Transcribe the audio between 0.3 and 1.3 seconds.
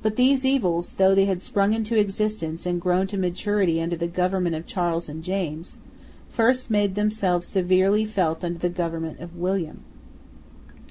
evils, though they